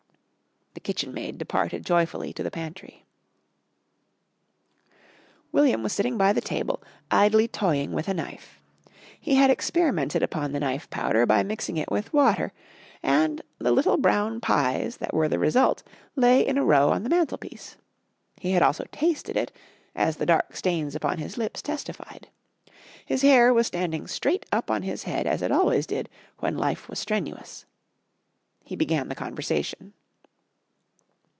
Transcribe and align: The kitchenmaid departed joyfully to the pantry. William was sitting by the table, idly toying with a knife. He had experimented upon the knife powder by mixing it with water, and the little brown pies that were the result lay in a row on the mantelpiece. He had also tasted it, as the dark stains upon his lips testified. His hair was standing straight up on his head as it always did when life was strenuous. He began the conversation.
The 0.73 0.91
kitchenmaid 0.93 1.37
departed 1.37 1.85
joyfully 1.85 2.31
to 2.33 2.41
the 2.43 2.49
pantry. 2.49 3.05
William 5.51 5.83
was 5.83 5.91
sitting 5.93 6.17
by 6.17 6.31
the 6.33 6.41
table, 6.41 6.81
idly 7.11 7.47
toying 7.47 7.91
with 7.91 8.07
a 8.07 8.13
knife. 8.13 8.57
He 9.19 9.35
had 9.35 9.49
experimented 9.51 10.23
upon 10.23 10.53
the 10.53 10.59
knife 10.61 10.89
powder 10.89 11.25
by 11.25 11.43
mixing 11.43 11.75
it 11.75 11.91
with 11.91 12.13
water, 12.13 12.51
and 13.03 13.41
the 13.59 13.73
little 13.73 13.97
brown 13.97 14.39
pies 14.39 14.97
that 14.97 15.13
were 15.13 15.27
the 15.27 15.37
result 15.37 15.83
lay 16.15 16.39
in 16.43 16.57
a 16.57 16.63
row 16.65 16.89
on 16.89 17.03
the 17.03 17.09
mantelpiece. 17.09 17.75
He 18.37 18.51
had 18.53 18.63
also 18.63 18.85
tasted 18.93 19.35
it, 19.35 19.51
as 19.93 20.17
the 20.17 20.25
dark 20.25 20.55
stains 20.55 20.95
upon 20.95 21.17
his 21.17 21.37
lips 21.37 21.61
testified. 21.61 22.29
His 23.05 23.21
hair 23.23 23.53
was 23.53 23.67
standing 23.67 24.07
straight 24.07 24.45
up 24.53 24.71
on 24.71 24.83
his 24.83 25.03
head 25.03 25.27
as 25.27 25.41
it 25.41 25.51
always 25.51 25.85
did 25.85 26.09
when 26.39 26.57
life 26.57 26.87
was 26.89 26.97
strenuous. 26.97 27.65
He 28.63 28.77
began 28.77 29.09
the 29.09 29.15
conversation. 29.15 29.93